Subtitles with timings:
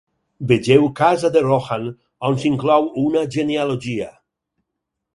[0.51, 1.85] Vegeu Casa de Rohan
[2.31, 4.13] on s'inclou una genealogia.